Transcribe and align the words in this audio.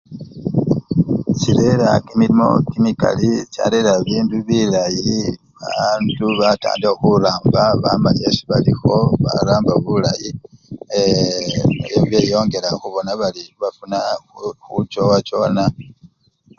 Chirera 1.39 1.89
kimilimo 2.05 2.47
kimikali 2.69 3.29
charera 3.53 3.91
bibindu 3.97 4.37
bilayi, 4.47 5.15
babandu 5.59 6.25
bancha 6.39 6.89
khuramba 6.99 7.61
bamanya 7.83 8.19
syesi 8.27 8.43
balikho, 8.49 8.93
baramba 9.23 9.73
bulayi 9.85 10.29
lundi 11.87 12.07
beyongela 12.11 12.69
khubona 12.79 13.11
bari 13.21 13.43
bafuna 13.61 13.97
khu! 14.35 14.45
khuchowachowana. 14.63 15.63